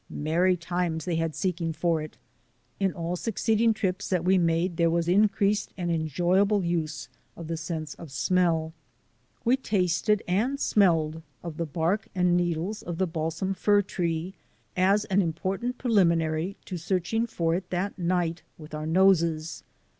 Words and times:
Merry 0.09 0.57
times 0.57 1.05
they 1.05 1.17
had 1.17 1.35
seeking 1.35 1.73
for 1.73 2.01
it. 2.01 2.17
In 2.79 2.91
all 2.91 3.15
succeeding 3.15 3.71
trips 3.71 4.09
that 4.09 4.25
we 4.25 4.35
made 4.39 4.77
there 4.77 4.89
was 4.89 5.07
increased 5.07 5.75
and 5.77 5.91
enjoyable 5.91 6.63
use 6.65 7.07
of 7.37 7.45
the 7.45 7.55
sense 7.55 7.93
of 7.93 8.09
smell. 8.11 8.73
We 9.45 9.57
tasted 9.57 10.23
and 10.27 10.59
smelled 10.59 11.21
of 11.43 11.57
the 11.57 11.67
bark 11.67 12.07
and 12.15 12.35
needles 12.35 12.81
of 12.81 12.97
the 12.97 13.05
balsam 13.05 13.53
fir 13.53 13.83
tree 13.83 14.33
as 14.75 15.05
an 15.05 15.21
important 15.21 15.77
preliminary 15.77 16.57
to 16.65 16.77
searching 16.77 17.27
for 17.27 17.53
it 17.53 17.69
that 17.69 17.99
night 17.99 18.41
with 18.57 18.73
our 18.73 18.87
noses. 18.87 19.61